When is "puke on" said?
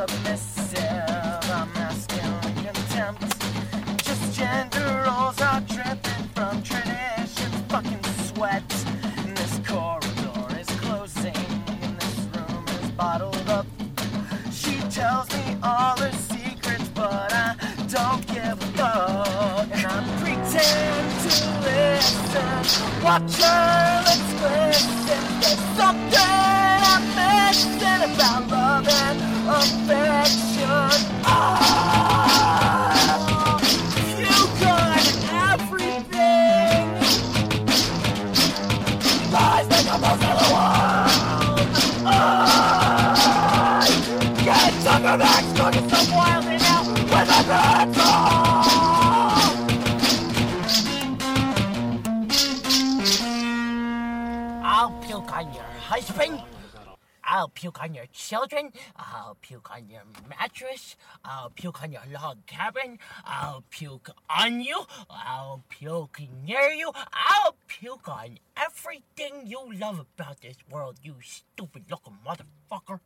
55.02-55.52, 57.48-57.92, 59.42-59.88, 61.50-61.90, 63.68-64.60, 67.66-68.38